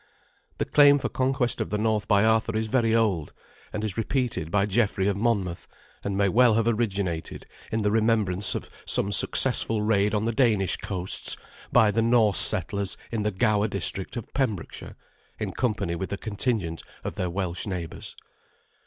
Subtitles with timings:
[0.57, 3.33] The claim for conquest of the north by Arthur is very old,
[3.71, 5.67] and is repeated by Geoffrey of Monmouth,
[6.03, 10.77] and may well have originated in the remembrance of some successful raid on the Danish
[10.77, 11.37] coasts
[11.71, 14.95] by the Norse settlers in the Gower district of Pembrokeshire,
[15.37, 18.15] in company with a contingent of their Welsh neighbours.